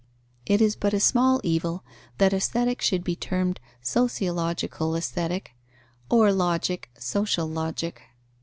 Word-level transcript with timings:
It 0.47 0.61
is 0.61 0.75
but 0.75 0.95
a 0.95 0.99
small 0.99 1.39
evil 1.43 1.83
that 2.17 2.33
Aesthetic 2.33 2.81
should 2.81 3.03
be 3.03 3.15
termed 3.15 3.59
sociological 3.83 4.95
Aesthetic, 4.95 5.51
or 6.09 6.31
Logic, 6.33 6.89
social 6.97 7.45
Logic. 7.45 8.01